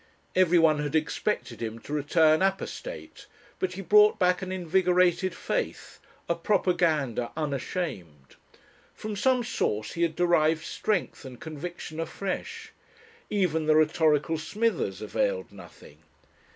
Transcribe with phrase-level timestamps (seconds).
[0.35, 3.27] Everyone had expected him to return apostate,
[3.59, 8.35] but he brought back an invigorated faith, a propaganda unashamed.
[8.95, 12.71] From some source he had derived strength and conviction afresh.
[13.29, 15.99] Even the rhetorical Smithers availed nothing.